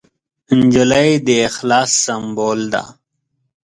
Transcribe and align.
نجلۍ 0.59 1.11
د 1.25 1.27
اخلاص 1.49 1.91
سمبول 2.05 2.59
ده. 2.73 2.83